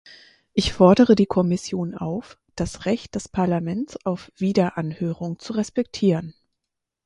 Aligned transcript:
Ich 0.55 0.73
fordere 0.73 1.13
die 1.13 1.27
Kommission 1.27 1.93
auf, 1.93 2.39
das 2.55 2.87
Recht 2.87 3.13
des 3.13 3.29
Parlaments 3.29 4.03
auf 4.03 4.31
Wiederanhörung 4.35 5.37
zu 5.37 5.53
respektieren. 5.53 6.33